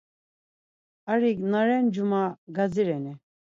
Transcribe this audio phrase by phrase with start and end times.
[1.11, 2.21] Arik na ren, Cuma
[2.59, 3.13] gadzireni?